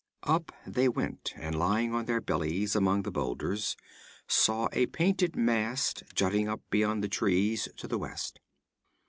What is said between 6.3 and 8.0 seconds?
up beyond the trees to the